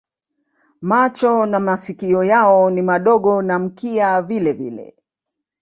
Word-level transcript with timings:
Macho 0.81 1.45
na 1.45 1.59
masikio 1.59 2.23
yao 2.23 2.69
ni 2.69 2.81
madogo 2.81 3.41
na 3.41 3.59
mkia 3.59 4.21
vilevile. 4.21 4.95